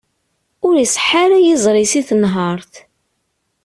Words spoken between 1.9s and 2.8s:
i tenhert.